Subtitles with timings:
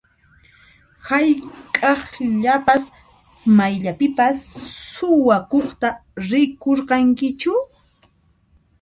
[1.07, 2.83] Hayk'aqllapas
[3.57, 4.37] mayllapipas
[4.93, 5.89] suwakuqta
[6.29, 7.53] rikurqankichu?